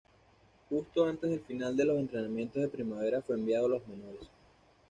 [0.71, 4.27] Justo antes del final de los entrenamientos de primavera, fue enviado a las menores.